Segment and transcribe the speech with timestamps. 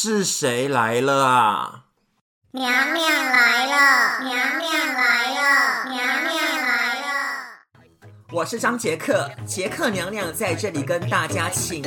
[0.00, 1.86] 是谁来了啊？
[2.52, 7.08] 娘娘来了，娘娘来了，娘娘来了。
[8.30, 11.82] 我是张杰克，杰克娘娘在这里跟大家请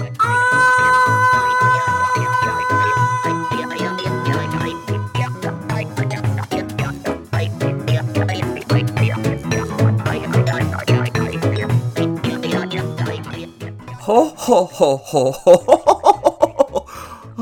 [14.02, 15.81] 吼吼吼吼吼！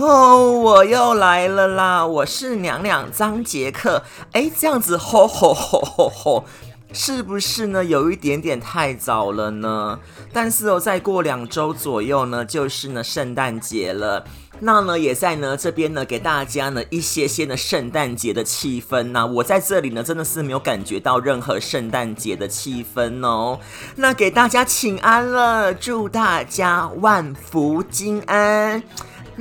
[0.01, 2.07] 哦，我又来了啦！
[2.07, 4.01] 我是娘娘张杰克。
[4.31, 6.45] 哎，这样子吼吼吼吼吼，
[6.93, 7.83] 是不是呢？
[7.83, 9.99] 有一点点太早了呢？
[10.31, 14.23] 但是哦，再过两周左右呢，就是呢圣诞节了。
[14.61, 19.25] 那呢，也在呢这边呢，给大家呢一些些的圣诞节的气氛呐。
[19.25, 23.59] 我在这里呢，真的是没有感觉到任何圣诞节的气氛哦。
[23.97, 28.81] 那给大家请安了，祝大家万福金安。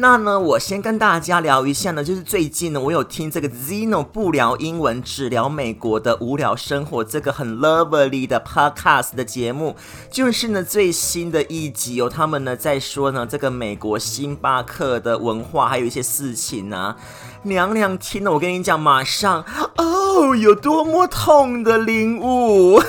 [0.01, 9.75] 那呢，我先跟大家聊一下呢，就是最近呢，我有听这个 Zeno 不聊英文，只聊美国的无聊生活这个很 lovely 的 podcast 的节目，
[10.09, 16.97] 就是呢最新的一集有、哦、他们呢在说呢这个美国星巴克的文化，还有一些事情啊。
[17.43, 19.45] 娘娘听了，我跟你讲，马上
[19.79, 22.81] 哦，有多么痛的领悟。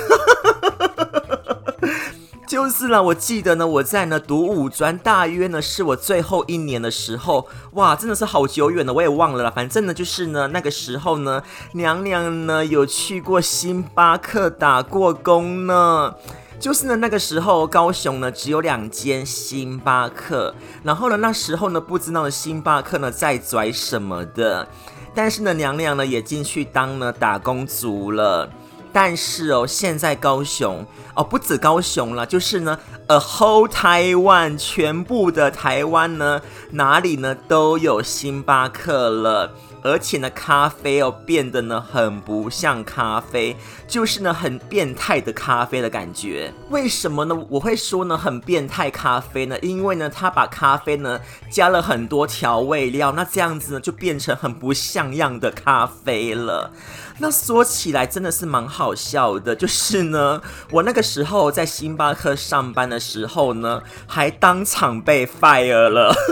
[2.50, 9.52] 就是了，我记得呢，我在呢读五专，大约呢是我最后一年的时候，哇，真的是好久远了，我也忘了啦。
[9.54, 11.40] 反正呢，就是呢那个时候呢，
[11.74, 16.12] 娘娘呢有去过星巴克打过工呢。
[16.58, 24.66] 就是呢那个时候，高雄呢只有两间星巴克，然后呢那时候呢不知道的星巴克呢在拽什么的，
[25.14, 28.50] 但是呢娘娘呢也进去当呢打工族了。
[28.92, 36.40] 但是哦，现在高雄哦，不止高雄了，就是呢，a whole Taiwan，全部的台湾呢，
[36.72, 39.52] 哪里呢都有星巴克了。
[39.82, 43.56] 而且呢，咖啡哦变得呢很不像咖啡，
[43.88, 46.52] 就是呢很变态的咖啡的感觉。
[46.68, 47.34] 为什么呢？
[47.48, 49.58] 我会说呢很变态咖啡呢？
[49.60, 56.70] 因为呢，他把咖啡呢加了很多调味料，那这样子呢就变成很不像样的咖啡了。
[57.18, 60.40] 那说起来真的是蛮好笑的，就是呢，
[60.70, 66.14] 我那个时候在星巴克上班的时候呢，还当场被 fire 了。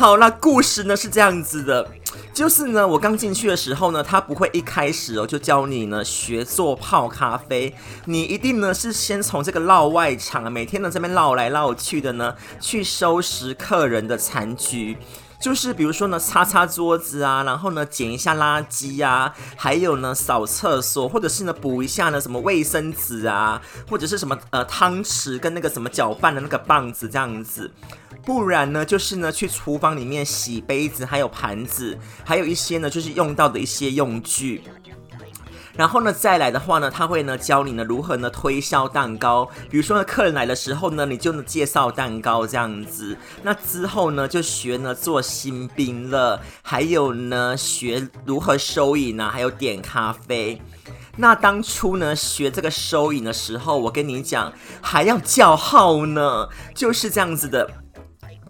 [0.00, 1.86] 好，那故事呢是这样子的，
[2.32, 7.74] 就是呢，我刚进去的时候呢，他不会一开始哦就教你呢学做泡咖啡，
[8.06, 14.96] 你一定呢是先从这个绕外场啊，每天呢这边绕来绕去的呢，去收拾客人的残局，
[15.40, 27.70] 就是比如说呢擦擦桌子啊，然后呢捡一下垃圾啊，还有呢扫厕所，或者是呢补一下呢什么卫生纸啊，或者是什么呃汤匙跟那个什么搅拌的那个棒子这样子。
[28.22, 34.62] 不然呢，就是呢，去厨房里面洗杯子，还有盘子，还有一些呢，就是用到的一些用具。
[35.80, 39.48] 然后呢，再来的话呢，他会呢教你呢如何呢推销蛋糕。
[39.70, 43.16] 比如说呢，客人来的时候呢，你就呢介绍蛋糕这样子。
[43.42, 50.60] 那之后呢，就学呢做新兵了，还有呢学如何收银啊，还有点咖啡。
[51.16, 54.52] 那当初呢学这个收银的时候，我跟你讲，
[54.82, 57.70] 还要叫号呢，就是这样子的。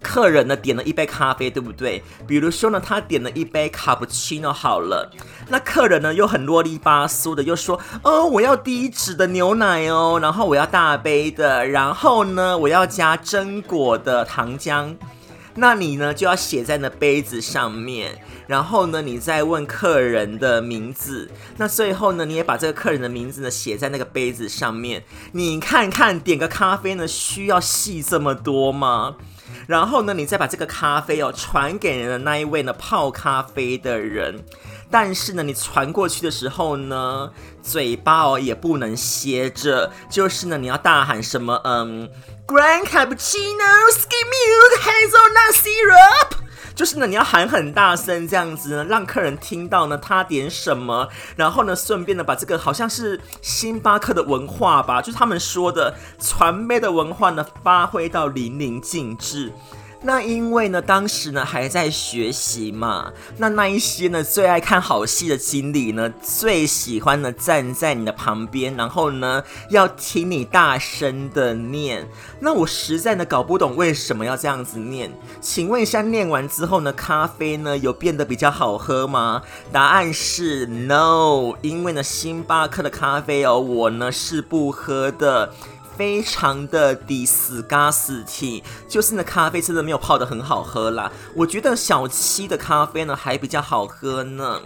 [0.01, 2.03] 客人呢点了一杯咖啡，对不对？
[2.27, 5.11] 比如说呢，他点了一杯卡布奇诺，好了，
[5.49, 14.95] 那客人呢又很啰里吧嗦的，又说，哦，我要低脂的牛奶哦，然后我要大杯的，然后呢，我要加榛果的糖浆。
[15.53, 18.17] 那你呢就要写在那杯子上面，
[18.47, 25.03] 然后呢，你再问客人的名字，那最后呢，你也把这个客人的名字呢写在那个杯子上面。
[25.33, 29.17] 你看看，点个咖啡呢需要细这么多吗？
[29.67, 34.43] 然后呢，你再把这个咖啡哦传给人的那一位呢泡咖啡的人，
[34.89, 42.09] 但是呢，你传过去的时候呢，嘴巴哦也不能歇着，就是呢，你要大喊什么，嗯
[42.47, 46.50] ，Grand Cappuccino, Skim Milk, Hazelnut Syrup。
[46.73, 59.51] 就是呢，你要喊很大声这样子呢，让客人听到呢，他点什么，然后呢，顺便呢，把这个好像是星巴克的文化吧，就是他们说的传媒的文化呢，发挥到淋漓尽致。
[60.03, 72.07] 那因为呢，当时呢还在学习嘛，那那一些呢最爱看好戏的经理呢，最喜欢呢站在你的旁边，然后呢要听你大声的念。
[72.39, 75.11] 那我实在呢搞不懂为什么要这样子念。
[75.39, 79.43] 请问一下，念完之后呢，咖啡呢有变得比较好喝吗？
[79.71, 85.53] 答案是 no，因为呢星巴克的咖啡哦，我呢是不喝的。
[85.97, 91.11] 非常的 disgusting，就是那咖啡真的没有泡得很好喝啦。
[91.35, 94.61] 我觉得小七的咖啡呢还比较好喝呢。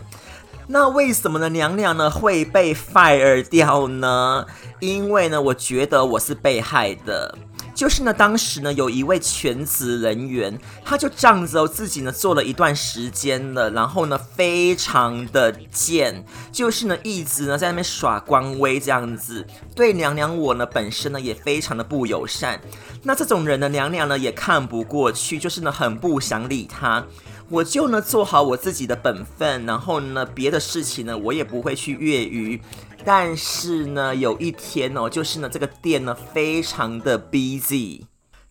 [0.68, 1.48] 那为什么呢？
[1.50, 4.46] 娘娘呢会被 fire 掉呢？
[4.80, 7.38] 因为呢，我觉得我是被害的。
[7.76, 16.24] 就是呢，当时呢，有一位全职人员，他就仗着自己呢做了一段时间了，然后呢，非常的贱，
[16.54, 19.46] 就是呢，一直呢在那边耍官威这样子，
[19.76, 22.62] 对娘娘我呢本身呢也非常的不友善。
[23.04, 27.06] 那这种人呢，娘娘呢也看不过去，就是呢很不想理他。
[27.48, 32.60] 我就呢做好我自己的本分，然后呢别的事情呢我也不会去越狱。
[33.06, 38.02] 但是呢，有一天哦，就是呢，这个店呢非常的 busy，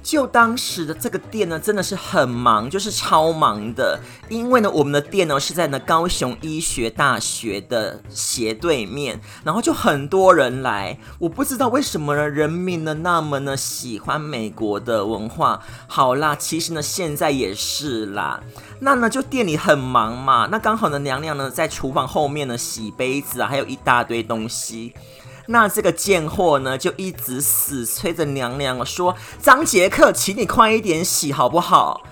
[0.05, 3.99] 就当时的这个店呢真的是很忙，就是超忙的，
[4.29, 15.63] 因为呢，我们的店呢是在呢高雄医学大学的斜对面，然后就很多人来，我不知道为什么呢，人民呢那么呢喜欢美国的文化。
[15.89, 18.39] 好啦，其实呢现在也是啦。
[18.81, 20.47] 那呢，就店里很忙嘛。
[20.53, 24.93] 那刚好呢，娘娘呢在厨房后面呢洗杯子啊，还有一大堆东西。
[25.47, 32.03] 那这个贱货呢，就一直死催着娘娘说：“张杰克，请你快一点洗好不好？”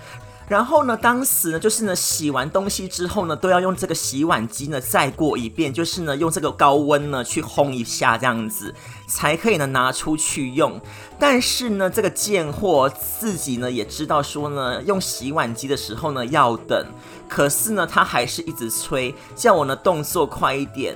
[0.49, 8.75] 然后呢，当时呢，就是呢，洗完东西之后呢，都要用这个洗碗机呢再过一遍，就是呢，用这个高温呢去烘一下，这样子
[9.07, 10.79] 才可以呢拿出去用。
[11.19, 16.87] 但是呢，这个贱货自己呢也知道说呢，用洗碗机的时候呢要等，
[17.29, 20.95] 可是呢，他还是一直催，叫我呢动作快一点。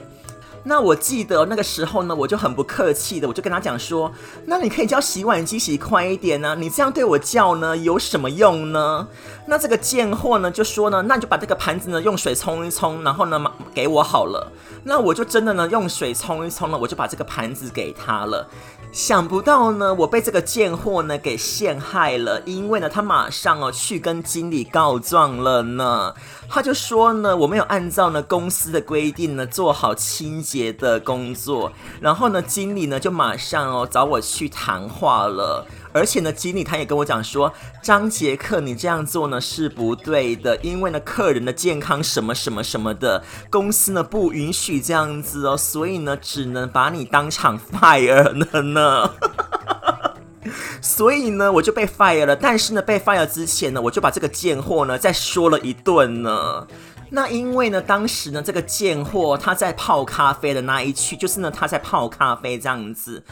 [0.68, 4.12] 那我记得那个时候呢，我就很不客气的，我就跟他讲说，
[4.46, 9.06] 那你可以叫洗碗机洗快一点呢，你这样对我叫呢有什么用呢？
[9.46, 13.40] 那这个贱货呢就说呢，那你就把这个盘子呢用水冲一冲，然后呢
[13.72, 14.50] 给我好了。
[14.82, 18.48] 那我就真的呢用水冲一冲了，我就把这个盘子给他了。
[18.96, 26.14] 想不到呢，我被这个贱货呢给陷害了，因为呢，他马上哦去跟经理告状了呢。
[26.48, 31.70] 他就说呢，我没有按照呢公司的规定呢做好清洁的工作，
[32.00, 35.66] 然后呢，经理呢就马上哦找我去谈话了。
[35.96, 37.52] 而且呢，经理他也跟我讲说，
[37.82, 49.10] 张杰克，你这样做呢是不对的，因为呢，客人的健康什么什么什么的，公司呢不允许这样子哦，所以呢，只能把你当场 fire 了呢。
[50.80, 52.36] 所以呢，我就被 fire 了。
[52.36, 56.66] 但是呢，被 fire 之前呢，我就把这个贱货呢再说了一顿呢。
[57.10, 63.22] 那因为呢，当时呢，这个贱货他在泡咖啡的那一区，就是呢，他在泡咖啡这样子。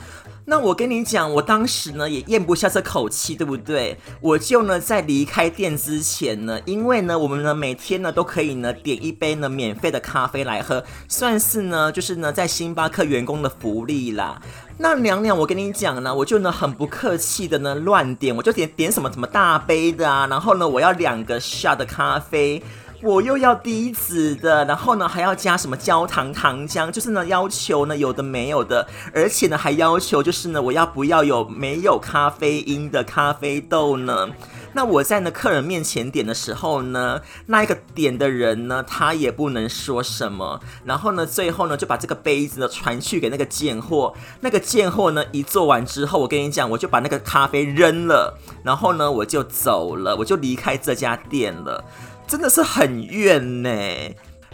[0.47, 3.99] 那我跟你讲，我当时呢也咽不下这口气，对不对？
[4.21, 14.41] 我就呢在离开店之前呢，因为呢我们呢每天呢都可以呢点一杯呢免费的咖啡来喝，算是呢就是呢在星巴克员工的福利啦。
[14.77, 22.63] 那娘娘，我跟你讲呢，我就呢很不客气的呢乱点，我就点点什么什么大杯的啊，然后呢我要两个 shot 的咖啡。
[23.05, 34.29] 我又要低脂的，然后呢还要加什么焦糖糖浆，就是呢要求呢有的没有的，而且呢还要求就是呢我要不要有没有咖啡因的咖啡豆呢？
[34.75, 51.85] 那我在呢客人面前点的时候呢，那一个点的人呢他也不能说什么，然后呢最后呢就把这个杯子呢传去给那个贱货，那个贱货呢一做完之后，我跟你讲，我就把那个咖啡扔了，然后呢我就走了，我就离开这家店了。
[52.27, 53.71] 真的是很怨呢。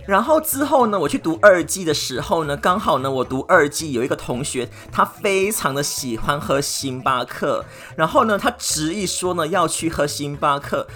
[0.07, 7.65] 然后之后呢，我去读二季的时候呢，刚好呢，我读二季有一个同学，他非常的喜欢喝星巴克，
[7.97, 10.87] 然后呢，他执意说呢要去喝星巴克，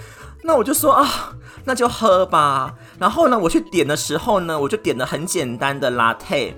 [0.43, 1.33] 那我就说啊，
[1.63, 2.73] 那就喝吧。
[2.99, 6.53] 然后呢，我去点的时候呢，我就点了很简单的 latte。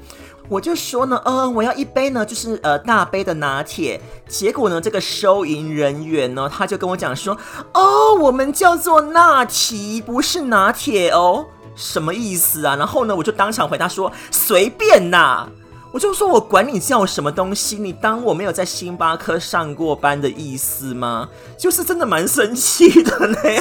[0.49, 3.99] 我就说呢，呃，我要一杯呢，就是呃大杯的拿铁。
[4.29, 7.37] 结果呢，这个收银人员呢，他就跟我讲说，
[7.73, 12.75] 哦，我们叫做拿铁，不是拿铁哦，什么意思啊？
[12.75, 15.47] 然后呢，我就当场回答说，随便呐。
[15.93, 21.29] 我就说我管你叫什么东西，你当我没有在星巴克上过班的意思吗？
[21.57, 23.37] 就是真的蛮生气的呢。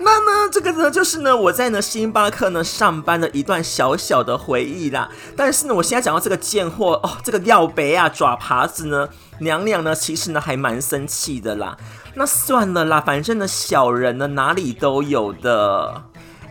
[0.00, 5.08] 那呢，这个呢，就是呢，我在呢星巴克呢上班的一段小小的回忆啦。
[5.36, 11.76] 但是呢，我现在讲到这个贱货哦，这个廖北啊爪耙子呢，娘娘呢其实呢还蛮生气的啦。
[12.14, 16.02] 那算了啦，反正呢小人呢哪里都有的。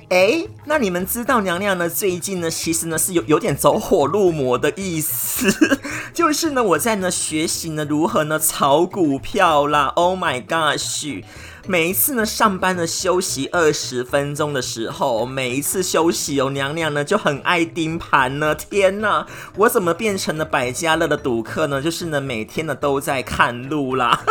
[0.10, 5.80] 哎，那你们知道娘娘呢最近呢其实呢是有有点走火入魔的意思，
[6.14, 9.88] 就是呢我在呢学习呢如何呢炒股票啦。
[9.96, 11.24] Oh my gosh！
[11.66, 18.54] 每一次呢上班呢休息二十分钟的时候，每一次休息哦，娘娘呢就很爱盯盘呢。
[18.54, 21.82] 天哪，我怎么变成了百家乐的赌客呢？
[21.82, 24.22] 就是呢每天呢都在看路啦。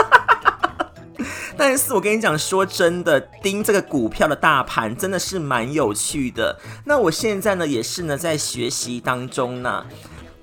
[1.56, 6.58] 但是我跟你讲，说真的，盯这个股票的大盘真的是蛮有趣的。
[6.84, 9.86] 那我现在呢也是呢在学习当中呢。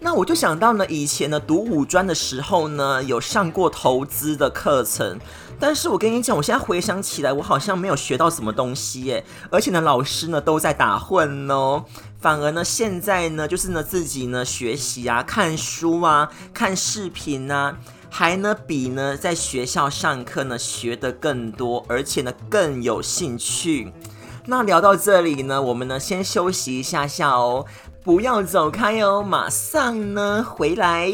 [0.02, 5.20] 那我就想到呢，以前呢读五专的时候呢，有上过投资的课程。
[5.60, 9.26] 但是我跟你讲，我现在回想起来，我好像没有学到什么东西耶。
[9.52, 11.84] 而且呢，老师呢都在打混哦。
[12.22, 17.78] 反而呢，现在呢，就是呢自己呢学习啊，看书啊，看视频啊，
[18.10, 23.92] 还呢比呢在学校上课呢学得更多，而且呢更有兴趣。
[24.46, 27.66] 那聊到这里呢，我们呢先休息一下下哦。
[28.10, 31.14] 不要走开哦，马上呢回来。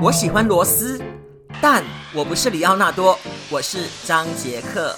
[0.00, 1.02] 我喜欢螺丝，
[1.60, 1.82] 但
[2.14, 3.18] 我不是里奥纳多，
[3.50, 4.94] 我是张杰克。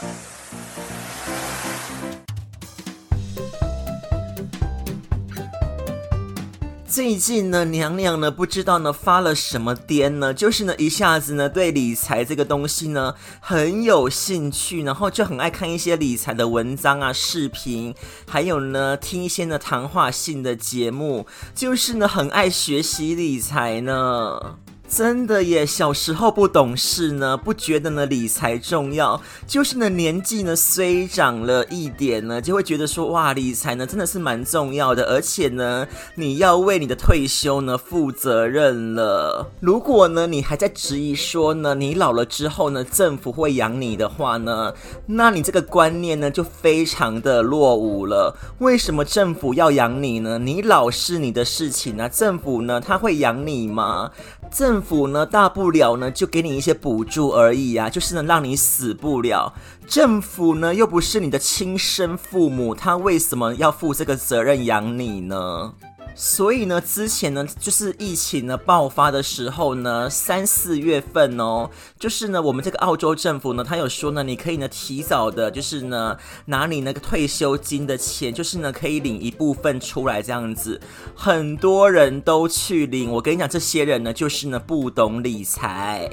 [6.99, 17.95] 最近呢，娘娘呢不知道呢发了什么癫呢，就是呢一下子呢对理财这个东西呢很有兴趣，然后就很爱看一些理财的文章啊、视频，
[18.28, 21.25] 还有呢听一些呢谈话性的节目，
[21.55, 24.57] 就是呢很爱学习理财呢。
[24.88, 39.52] 真的耶，小时候不懂事呢，不觉得呢理财重要，就是呢年纪呢虽长了一点呢，就会觉得说哇理财呢真的是蛮重要的，而且呢你要为你的退休呢负责任了。
[39.61, 44.73] 如果呢你还在质疑说呢你老了之后呢政府会养你的话呢，
[45.04, 48.35] 那你这个观念呢就非常的落伍了。
[48.59, 50.38] 为什么政府要养你呢？
[50.38, 54.11] 你老是你的事情啊，政府呢他会养你吗？
[54.50, 59.52] 政府呢，大不了呢就给你一些补助而已啊，就是能让你死不了。
[59.87, 65.73] 政府呢又不是你的亲生父母，他为什么要负这个责任养你呢？
[66.20, 80.80] 所以呢，之前呢，就是疫情呢爆发的时候呢，三四月份哦，就是呢，我们这个澳洲政府呢，他有说呢，你可以呢提早的，就是呢拿你那个退休金的钱，就是呢可以领一部分出来这样子，
[81.14, 83.12] 很多人都去领。
[83.12, 86.10] 我跟你讲，这些人呢，就是呢不懂理财，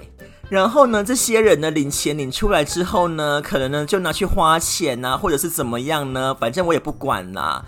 [0.50, 7.66] 然后呢，这些人呢领钱领出来之后呢，可能呢就拿去花钱呐，或者是怎么样呢，反正我也不管啦。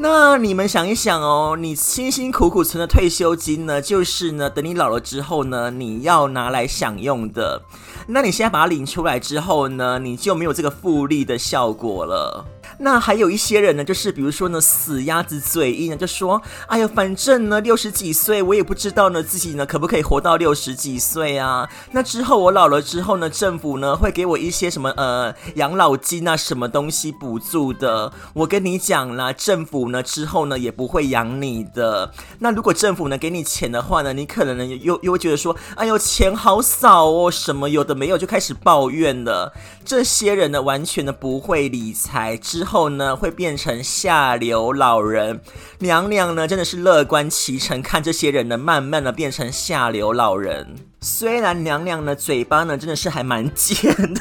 [0.00, 7.60] 那你们想一想哦，你辛辛苦苦存的退休金呢，就是呢，等你老了之后呢，你要拿来享用的。
[8.06, 12.44] 那你现在把它领出来之后呢，你就没有这个复利的效果了。
[12.80, 21.68] 那还有一些人呢，就是比如说呢，死鸭子嘴硬呢，就说，哎呀，反正呢，六十几岁，我也不知道呢，自己呢，可不可以活到六十几岁啊？
[21.90, 28.12] 那之后我老了之后呢，政府呢，会给我一些什么呃养老金啊，什么东西补助的？
[28.32, 32.12] 我跟你讲啦，政府呢，之后呢，也不会养你的。
[32.38, 39.52] 那如果政府呢，给你钱的话呢，你可能呢，又又会觉得说，哎呦，钱好少哦，什么有的没有，就开始抱怨了。
[39.84, 42.67] 这些人呢，完全的不会理财之。
[42.68, 45.40] 后呢，会变成下流老人。
[45.78, 50.76] 娘娘呢，真的是乐观其成，看这些人呢，慢慢的变成下流老人。
[51.00, 54.20] 虽然娘娘呢，嘴巴呢，真的是还蛮贱的。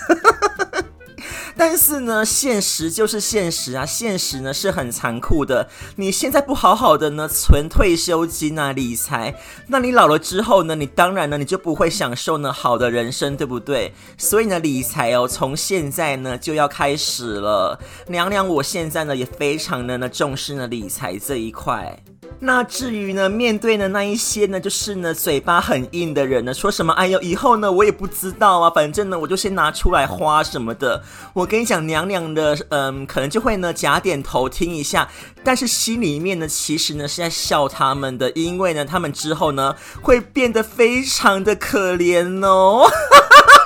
[1.58, 5.68] 但是呢，现实就是现实啊，现实呢是很残酷的。
[5.96, 9.34] 你现在不好好的呢存退休金啊，理财，
[9.68, 13.94] 那你老了之后呢，你当然呢你就不会享受呢好的人生，对不对？
[14.18, 17.80] 所以呢，理财哦，从现在呢就要开始了。
[18.08, 21.98] 娘娘，我现在呢也非常的呢重视呢理财这一块。
[22.40, 31.02] 那至于呢，面对的那一些呢，就是呢嘴巴很硬的人呢，说什么哎呦，以后呢我也不知道啊，反正呢我就先拿出来花什么的。
[31.34, 35.10] 我跟你讲，娘娘的嗯，可能就会呢假点头听一下，
[35.44, 42.88] 但是心里面呢其实呢是在笑他们的，因为呢他们之后呢会变得非常的可怜哦。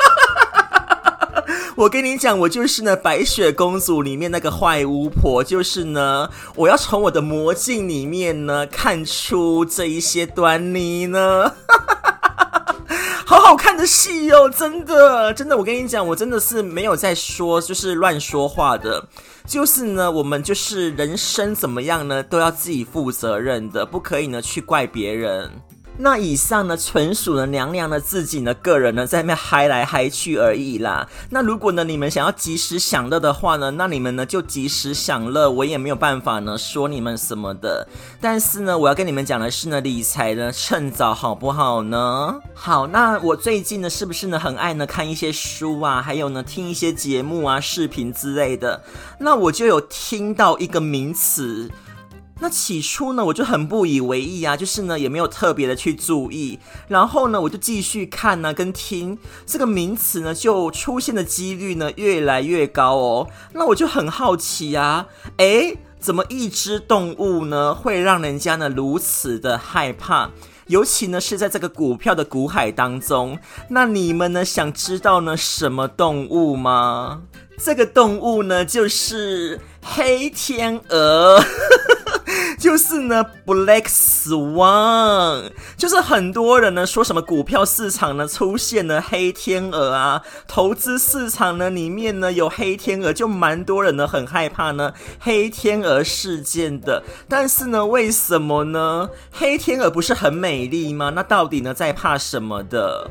[1.82, 11.52] 我跟你讲，我就是呢，白雪公主里面那个坏巫婆，就是呢，我要从我的魔镜里面呢看出这一些端倪呢，
[13.26, 19.08] 好好看的戏哦，真的，真的，我跟你讲，我真的是没有在说，就是乱说话的，
[19.48, 25.50] 就是呢，我们就是人生怎么样呢，都要自己负责任的，不可以呢去怪别人。
[25.98, 31.08] 那以上呢，纯属呢娘娘呢自己呢个人呢在那边嗨来嗨去而已啦。
[31.30, 37.88] 那如果呢你们想要及时享乐的话呢，那你们呢就及时享乐，我也没有办法呢说你们什么的。
[38.20, 42.40] 但是呢，我要跟你们讲的是呢，理财呢趁早好不好呢？
[42.56, 48.82] 好，那我最近呢是不是呢很爱呢看一些书啊，还有呢听一些节目啊、视频之类的？
[49.20, 51.70] 那我就有听到一个名词。
[52.42, 56.58] 那起初呢，我就很不以为意啊，就是呢也没有特别的去注意，
[56.88, 63.28] 然后呢我就继续看呢跟听这个名词呢就出现的几率呢越来越高哦。
[63.54, 65.06] 那我就很好奇啊，
[65.38, 70.32] 诶，怎么一只动物呢会让人家呢如此的害怕？
[70.66, 73.38] 尤其呢是在这个股票的股海当中。
[73.70, 77.22] 那你们呢想知道呢什么动物吗？
[77.64, 81.40] 这个动物呢就是黑天鹅。
[82.62, 97.02] 就是呢，Black Swan，就是很多人呢说什么股票市场呢出现了黑天鹅啊，投资市场呢里面呢有黑天鹅，就蛮多人呢很害怕呢黑天鹅事件的。
[97.28, 99.10] 但是呢，为什么呢？
[99.32, 101.12] 黑天鹅不是很美丽吗？
[101.16, 103.10] 那到底呢在怕什么的？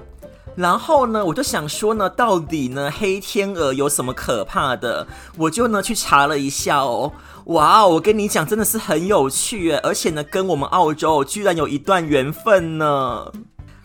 [0.55, 5.05] 然后呢，我就想说呢，到底呢黑天鹅有什么可怕的？
[5.37, 7.13] 我就呢去查了一下哦。
[7.51, 13.33] 哇哦，我跟你讲，真的是很有趣耶，而且呢，跟我们澳洲居然有一段缘分呢。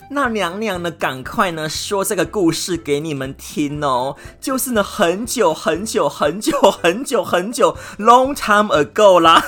[0.08, 4.14] 那娘娘呢，赶快呢说这个故事给你们听哦。
[4.40, 9.42] 就是呢，很久很久很久很久很久，long time ago 啦。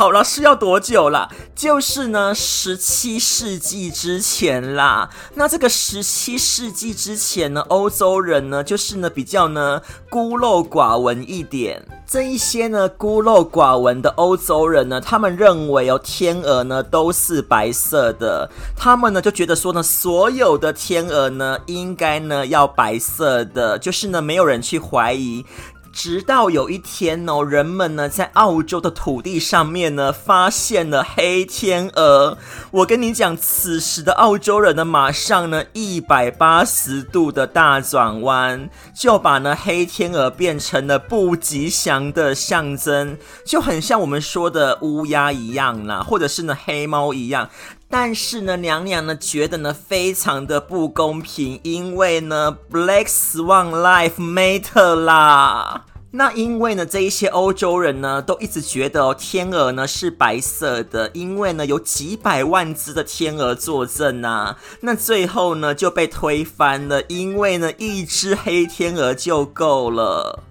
[0.00, 1.28] 好了，是要多久啦？
[1.54, 5.10] 就是呢，十七世纪之前啦。
[5.34, 11.86] 那这个十七世纪之前呢，欧洲人呢，就是呢比较呢孤陋寡闻一点。
[12.06, 18.50] 这一些呢孤陋寡闻的欧洲人呢，他们认为哦，天鹅呢都是白色的。
[18.74, 25.44] 他们呢就觉得说呢，所有的天鹅呢应该呢要白色的，就是呢没有人去怀疑。
[25.92, 32.38] 直到有一天哦，人们呢在澳洲的土地上面呢发现了黑天鹅。
[32.70, 47.50] 我跟你讲，此时的澳洲人呢马上呢一百八十度的大转弯，就把呢黑天鹅变成了不吉祥的象征，就很像我们说的乌鸦一样啦，或者是呢黑猫一样。
[47.92, 55.86] 但是呢，娘娘呢觉得呢非常的不公平，因为呢 Black Swan Life Matter 啦。
[56.12, 64.56] 那因为呢这一些欧洲人呢都一直觉得哦天鹅呢是白色的，因为呢有几百万只的天鹅作证啊。
[64.82, 70.44] 那最后呢就被推翻了，因为呢一只黑天鹅就够了。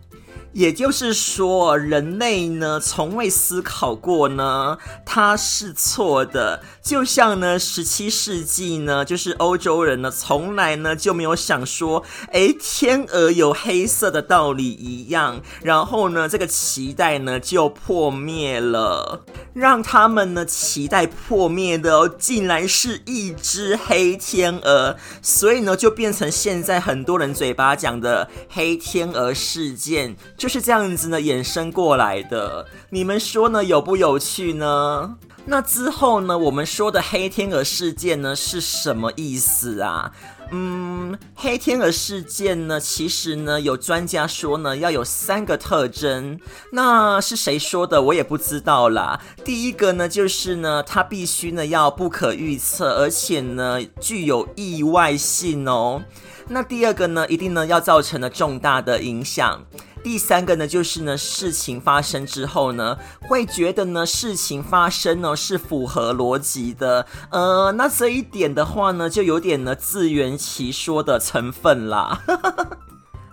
[0.51, 6.63] 也就是说，人类呢从未思考过呢，它是错的。
[6.89, 15.39] 就像呢，十七世纪呢，就是欧洲人呢从来呢就没有想说，诶，天鹅有黑色的道理一样。
[15.61, 19.23] 然后呢，这个期待呢就破灭了，
[19.53, 24.95] 让他们呢期待破灭的哦，竟然是一只黑天鹅。
[25.21, 30.17] 所以呢，就变成现在很多人嘴巴讲的黑天鹅事件。
[30.35, 32.65] 就是这样子呢，衍生过来的。
[32.89, 35.15] 你们说呢，有不有趣呢？
[35.49, 40.11] 那之后呢，我们说的黑天鹅事件呢，是什么意思啊？
[40.51, 46.39] 嗯，黑天鹅事件呢，其实呢，有专家说呢，要有三个特征。
[46.71, 47.99] 那是谁说的？
[47.99, 49.19] 我也不知道啦。
[49.43, 56.03] 第一个呢，就是呢，它必须呢要不可预测，而且呢，具有意外性哦。
[56.47, 59.65] 那第二个呢，一定呢要造成了重大的影响。
[60.03, 67.05] 第三个呢，就是呢，事情发生之后呢，会觉得呢，事情发生呢是符合逻辑的。
[67.31, 72.21] 呃，那这一点的话呢，就有点呢自圆其说的成分啦。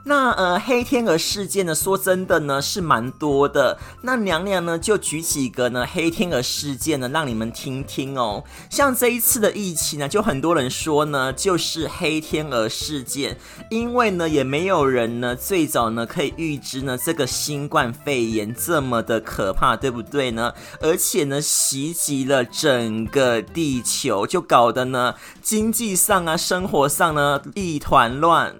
[0.09, 3.77] 那呃，黑天鹅事件呢，说真的呢，是蛮多的。
[4.03, 8.45] 那娘娘呢，就举几个呢黑天鹅事件呢，让你们听听哦。
[8.71, 13.37] 像这一次的疫情呢，就很多人说呢，就是黑天鹅事件，
[13.69, 20.55] 因为呢，也没有人呢最早呢可以预知呢这个新冠肺炎这么的可怕，对不对呢？
[20.81, 28.55] 而且呢，袭击了整个地球，就搞得呢经济上啊、生活上呢一团乱。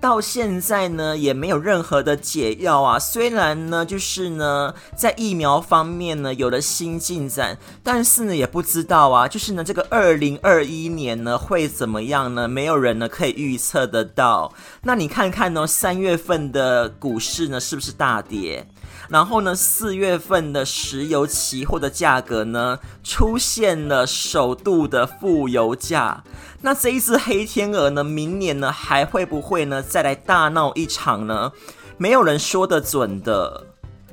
[0.00, 2.98] 到现在呢，也没有任何的解药啊。
[2.98, 12.46] 虽然呢，就是呢，在疫苗方面呢有了新进展，但是呢，也不知道啊，就是呢，这个二零二一年呢会怎么样呢？
[12.48, 14.52] 没有人呢可以预测得到。
[14.82, 18.66] 那你看看呢，三月份的股市呢是不是大跌？
[19.08, 26.24] 然后呢，四月份的石油期货的价格呢出现了首度的负油价。
[26.62, 31.52] 那这一只黑天鹅呢，明年呢还会不会呢再来大闹一场呢？
[31.96, 33.67] 没有人说得准的。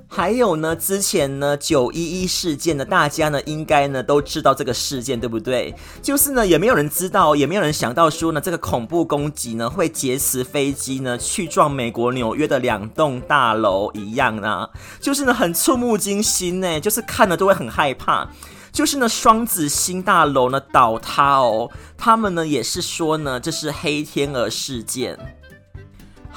[0.08, 5.76] 还有呢，之前呢九一一事件呢，大家呢应该呢都知道这个事件，对不对？
[6.02, 14.70] 就是呢也没有人知道，也没有人想到说呢这个恐怖攻击呢会劫持飞机呢去撞美国纽约的两栋大楼一样啊，
[15.02, 18.30] 就是呢很触目惊心呢，就是看了都会很害怕。
[18.72, 25.18] 就是呢双子星大楼呢倒塌哦，他们呢也是说呢这是黑天鹅事件。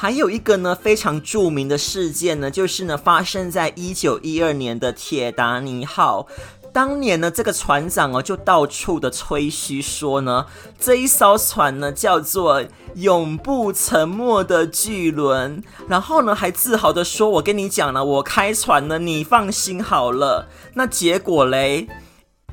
[0.00, 6.28] 还有一个呢非常著名的事件呢，就是呢发生在一九一二年的铁达尼号。
[6.72, 10.46] 当年呢这个船长哦就到处的吹嘘说呢，
[10.78, 12.62] 这一艘船呢叫做
[12.94, 21.88] 永不沉没的巨轮，然后呢还自豪的说：“我跟你讲了，我开船呢，你放心好了。”那结果嘞？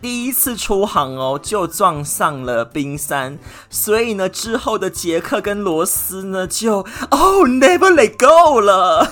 [0.06, 3.39] 第一次出航哦，就撞上了冰山，
[3.72, 9.12] 所以呢，之后的杰克跟罗斯呢，就哦，never let go 了。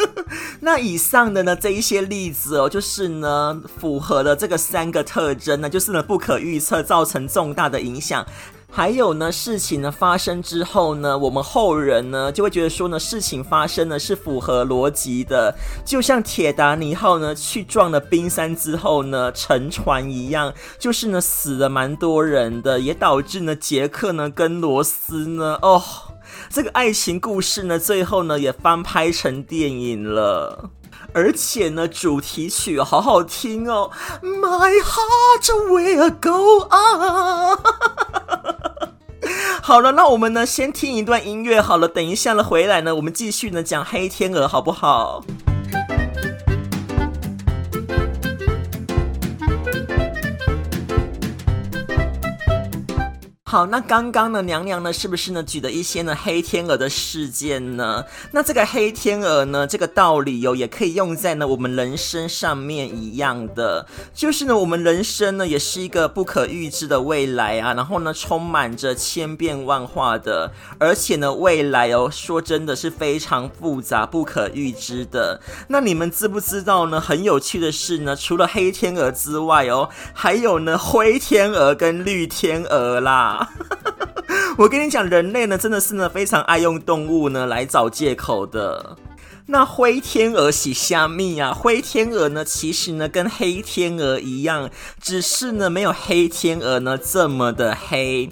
[0.60, 8.26] 那以上的呢，这一些例子哦，就是呢，符合了这个三个特征呢，就是呢，不可预测，造成重大的影响。
[8.68, 25.82] 还有呢，事情呢发生之后呢，我们后人呢就会觉得说呢，事情发生呢是符合逻辑的，就像铁达尼号呢去撞了冰山之后呢沉船一样，就是呢死了蛮多人的，也导致呢杰克呢跟罗斯呢哦，
[26.50, 30.70] 这个爱情故事呢最后呢也翻拍成电影了，
[31.16, 33.90] 而且呢主题曲好好听哦
[34.22, 37.56] ，My heart will go on。
[39.62, 45.24] 好了，那我们呢，先听一段音乐好了，等一下呢回来呢，我们继续呢讲黑天鹅，好不好？
[53.56, 58.04] 好，那刚刚呢，娘娘呢，是不是呢举了一些呢黑天鹅的事件呢？
[58.32, 75.40] 那这个黑天鹅呢，这个道理、哦，也可以用在呢我们人生上面一样的，就是呢我们人生呢也是一个不可预知的未来啊，然后呢充满着千变万化的，而且呢未来哦说真的是非常复杂不可预知的。
[75.68, 77.00] 那你们知不知道呢？
[77.00, 83.44] 很有趣的是呢，除了黑天鹅之外哦，还有呢灰天鹅跟绿天鹅啦。
[84.58, 88.96] 我跟你讲，人类呢真的是呢非常爱用动物呢来找借口的。
[89.48, 91.52] 那灰天鹅洗虾米啊？
[91.52, 98.30] 灰天鹅呢其实呢跟黑天鹅一样，只是呢没有黑天鹅呢这么的黑。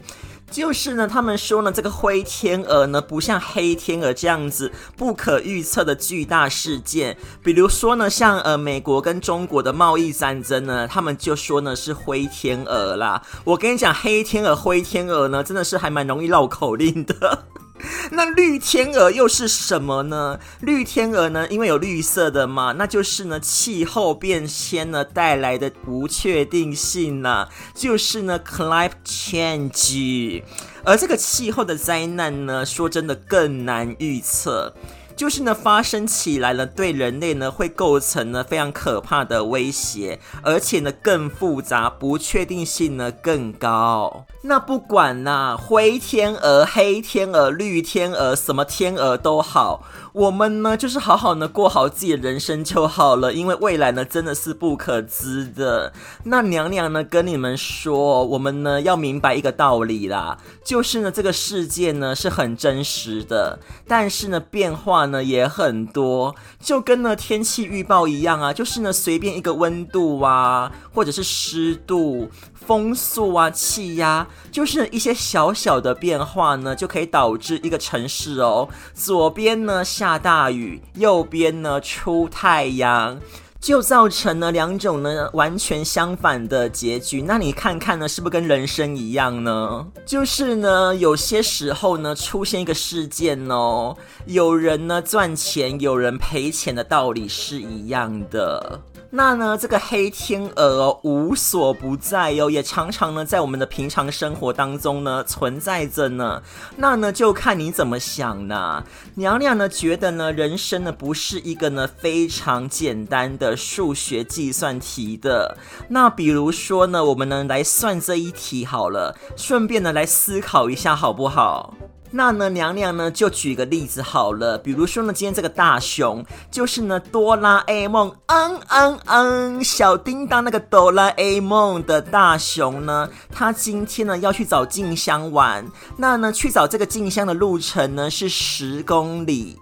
[0.54, 7.16] 就是呢，他们说呢，这个灰天鹅呢，不像黑天鹅这样子不可预测的巨大事件。
[7.42, 13.20] 比如说呢，像呃美国跟中国的贸易战争呢，他们就说呢是灰天鹅啦。
[13.42, 17.46] 我跟你讲，黑天鹅、灰天鹅呢，真的是还蛮容易绕口令的。
[18.12, 20.38] 那绿天鹅又是什么呢？
[20.60, 30.42] 绿天鹅呢，因为有绿色的嘛，那就是呢气候变迁呢带来的不确定性呢、就是呢 climate change，
[30.84, 34.74] 而这个气候的灾难呢，说真的更难预测。
[35.16, 44.26] 就是呢，发生起来了，对人类呢会构成呢非常可怕的威胁，而且呢更复杂，不确定性呢更高。
[44.42, 49.84] 那不管呐、灰天鹅、黑天鹅、绿天鹅，什么天鹅都好。
[50.12, 55.92] 我们呢，就是好好的过好自己的人生就好了，因为未来呢，真的是不可知的。
[56.24, 72.30] 那娘娘呢，跟你们说，我们呢要明白一个道理啦，就是呢，这个世界呢是很真实的，但是呢，变化呢也很多，就跟呢天气预报一样啊，就是呢，随便一个温度啊，或者是湿度。
[72.66, 83.20] 风速啊，气压，就是一些小小的变化呢，就可以导致一个城市哦，左边呢下大雨，右边呢出太阳。
[83.64, 87.22] 就造成了两种呢完全相反的结局。
[87.22, 89.86] 那你看看呢，是不是跟人生一样呢？
[90.04, 93.96] 就是呢，有些时候呢，出现一个事件哦，
[94.26, 98.82] 有人呢赚钱，有人赔钱的道理是一样的。
[99.16, 106.42] 那呢，这个黑天鹅，无所不在哟、也常常呢在我们的平常生活当中呢存在着呢。
[106.78, 108.82] 那呢，就看你怎么想呢。
[109.14, 115.56] 娘娘呢觉得呢，人生呢不是一个呢非常简单的数学计算题的。
[115.90, 121.72] 那比如说呢，我们呢来算这一题好了，顺便呢来思考一下好不好？
[122.10, 139.58] 那呢，娘娘呢就举个例子好了，比如说呢，今天这个大熊就是呢哆啦 A 梦，嗯嗯嗯，小叮当那个哆啦 A 梦的大熊呢，他今天呢要去找静香玩，那呢去找这个静香的路程呢是十公里。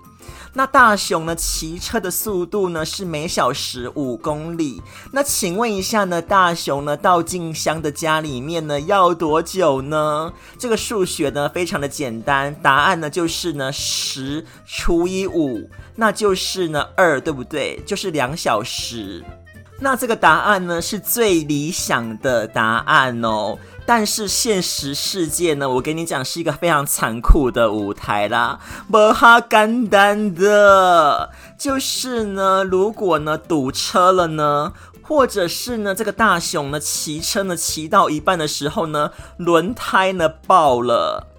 [0.55, 4.83] 那大雄呢，骑车的速度呢是每小时五公里。
[5.11, 10.33] 那请问一下呢，大雄呢到静香的家里面呢要多久呢？
[10.59, 17.81] 这个数学呢非常的简单，答案呢就是呢十除以五，那就是呢二，对不对？
[17.87, 19.25] 就是两小时。
[19.83, 23.59] 那这个答案呢是最理想的答案哦。
[23.85, 41.32] 但是现实世界呢，我跟你讲是一个非常残酷的舞台啦，不哈干单的，就是呢，如果呢堵车了呢，或者是呢这个大雄呢骑车呢骑到一半的时候呢，轮胎呢爆了。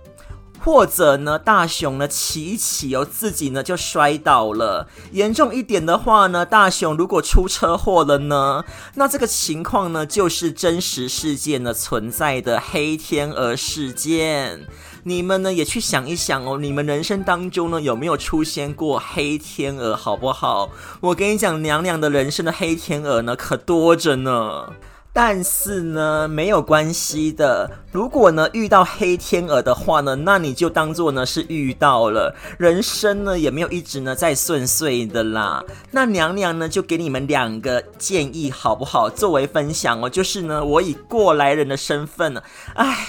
[0.63, 4.87] 或者呢，大雄呢骑一骑哦，自己呢就摔倒了。
[5.11, 8.63] 严重一点的话呢，大雄如果出车祸了呢，
[8.95, 14.65] 那这个情况呢就是真实事件呢存在的黑天鹅事件。
[15.03, 20.69] 你们呢也去想一想哦，你们人生当中呢有没有出现过黑天鹅，好不好？
[21.01, 24.69] 我跟你讲，娘娘的人生的黑天鹅呢可多着呢。
[25.15, 27.69] 但是呢，没有关系的。
[27.91, 32.35] 如果呢遇到黑天鹅的话呢，那你就当做呢是遇到了。
[32.57, 35.63] 人生呢也没有一直呢在顺遂的啦。
[35.91, 39.07] 那娘娘呢就给你们两个建议好不好？
[39.07, 42.41] 作为分享哦，就是呢我以过来人的身份呢，
[42.73, 43.07] 哎，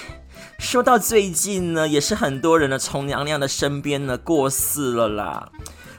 [0.58, 5.48] 说到最近呢，也是很多人呢从娘娘的身边呢过世了啦。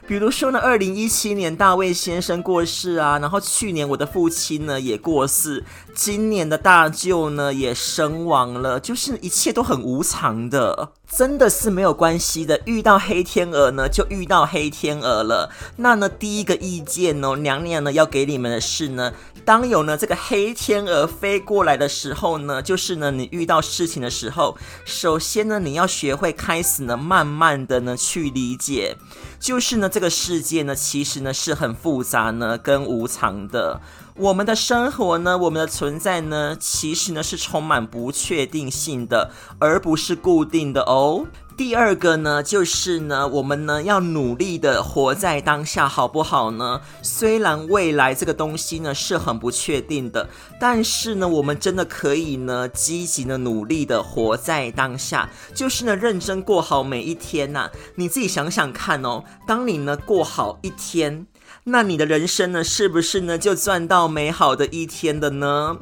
[0.06, 5.64] 比如说呢，二零一七年大卫先生过世啊，然后去年我的父亲呢也过世，
[5.94, 12.60] 今年的大舅呢也身亡了，就是一切都很无常的，真的是没有关系的。
[12.64, 15.50] 遇到黑天鹅呢，就遇到黑天鹅了。
[15.76, 19.12] 那呢，第一个意见哦，娘娘呢要给你们的是呢，
[19.44, 28.96] 当有呢这个黑天鹅飞过来的时候呢，就是呢你遇到事情的时候，首先呢你要学会开始呢慢慢的呢去理解。
[29.38, 33.80] 就是呢，这个世界呢，其实呢是很复杂呢，跟无常的。
[34.18, 41.26] 我们的生活呢，我们的存在呢，其实呢是充满不确定性的，而不是固定的哦。
[41.54, 46.80] 第二个呢，就是呢，我们呢要努力的活在当下，好不好呢？
[47.02, 50.26] 虽然未来这个东西呢是很不确定的，
[50.58, 57.70] 但是呢，我们真的可以呢积极的努力的活在当下，就是呢认真过好每一天呐。
[57.96, 61.26] 你自己想想看哦，当你呢过好一天，
[61.68, 65.78] 那你的人生呢是不是呢就赚到美好的一天的呢？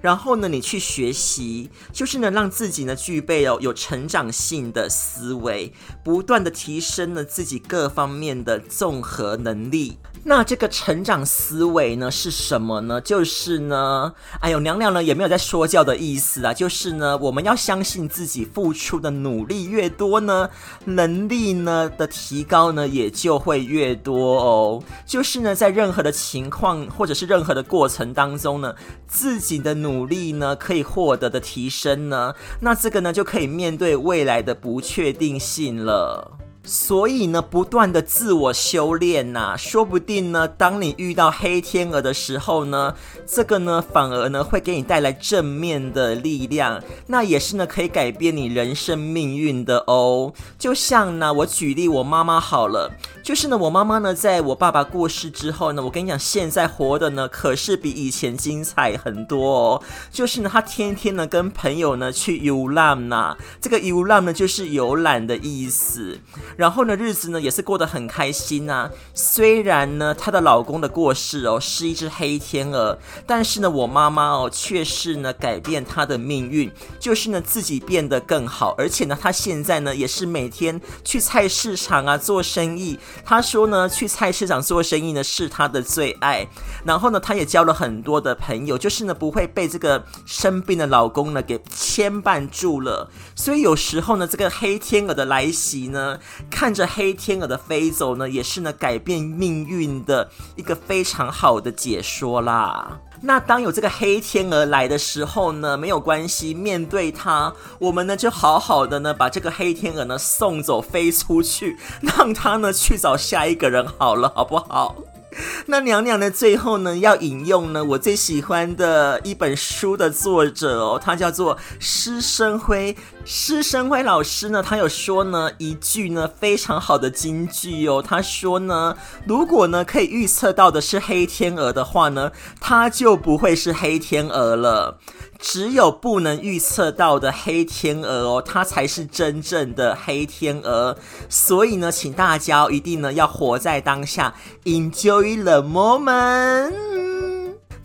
[0.00, 5.72] 然后呢，你去学习，就是呢，让自己呢具备有有成长性的思维，
[6.02, 9.98] 不断的提升呢自己各方面的综合能力。
[10.28, 13.00] 那这个成长思维呢是什么呢？
[13.00, 20.50] 就是呢，哎呦，娘娘呢也没有在说教的意思啊，就是呢，我们要相信自己付出的努力越多呢，
[20.84, 24.82] 能力呢的提高呢也就会越多哦。
[25.06, 28.74] 就是呢，在任何的情况或者是任何的过程当中呢，
[29.06, 36.32] 自己的努力呢可以获得的提升呢，那这个呢就可以面对未来的不确定性了。
[36.70, 42.94] 所以呢，不断的自我修炼呐，说不定呢，当你遇到黑天鹅的时候呢，
[43.26, 50.34] 这个呢，反而呢，会给你带来正面的力量，那也是呢，可以改变你人生命运的哦。
[50.58, 52.92] 就像呢，我举例我妈妈好了，
[53.24, 59.82] 就是呢，我妈妈呢，在我爸爸过世之后呢，我跟你讲，现在活的呢，可是比以前精彩很多哦。
[60.12, 66.18] 就是呢，她天天呢，跟朋友呢去游览呐，这个游览呢，就是游览的意思。
[66.58, 68.90] 然后呢，日子呢也是过得很开心啊。
[69.14, 76.68] 虽然呢，她的老公的过世哦是一只黑天鹅，但是呢，我妈妈哦却是呢改变她的命运，
[76.98, 82.98] 就是呢自己变得更好，而且呢，她现在呢也是每天去菜市场啊做生意。
[83.24, 86.44] 她说呢，去菜市场做生意呢是她的最爱。
[86.84, 93.08] 然后呢，她也交了很多的朋友，就是呢不会被这个生病的老公呢给牵绊住了。
[93.36, 96.18] 所以有时候呢，这个黑天鹅的来袭呢，
[96.50, 102.98] 看着黑天鹅的飞走呢，也是呢改变命运的一个非常好的解说啦。
[103.20, 114.94] 那当有这个黑天鹅来的时候呢，没有关系，面对它，我们呢就好好的呢把这个黑天鹅呢送走，飞出去，让它呢去找下一个人好了，好不好？
[115.66, 116.30] 那娘娘呢？
[116.30, 122.96] 最后呢，要引用呢我最喜欢的一本书的作者哦，他叫做施生辉。
[123.24, 128.02] 施生辉老师呢，他有说呢一句呢非常好的金句哦。
[128.06, 134.98] 他说呢，如果呢可以预测到的是黑天鹅的话呢，他就不会是黑天鹅了。
[135.38, 140.96] 只有不能预测到的黑天鹅哦，它才是真正的黑天鹅。
[141.28, 147.07] 所以呢，请大家一定呢要活在当下，enjoy the moment。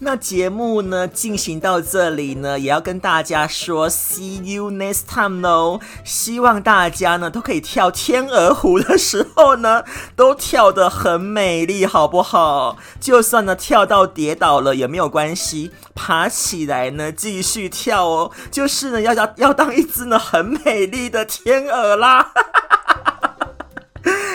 [0.04, 5.80] 那节目呢进行到这里呢，也要跟大家说 see you next time 喽。
[6.04, 9.84] 希望大家呢都可以跳天鹅湖的时候呢，
[10.16, 12.78] 都跳得很美丽，好不好？
[13.00, 18.32] 就算呢跳到跌倒了也没有关系，爬起来呢继续跳哦。
[18.52, 22.22] 就是呢要要要当一只呢很美丽的天鹅啦。
[22.22, 22.52] 哈哈
[22.86, 23.13] 哈哈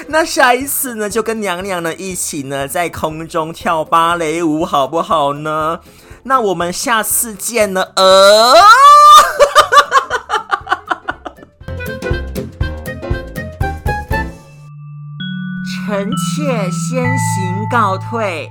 [0.11, 5.81] 那下一次呢，就跟娘娘呢一起呢，在空中跳芭蕾舞，好不好呢？
[6.23, 8.55] 那我们下次见了，呃，
[15.87, 18.51] 臣妾先行告退。